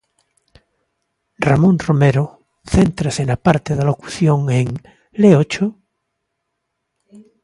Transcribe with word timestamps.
Ramón 1.47 1.75
Romero 1.87 2.25
céntrase 2.73 3.21
na 3.25 3.37
parte 3.45 3.71
da 3.77 3.87
locución 3.91 4.39
en 4.59 4.67
'Léocho?'. 5.19 5.69